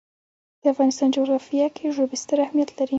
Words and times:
د 0.61 0.63
افغانستان 0.73 1.07
جغرافیه 1.15 1.67
کې 1.75 1.85
ژبې 1.97 2.17
ستر 2.23 2.37
اهمیت 2.45 2.69
لري. 2.77 2.89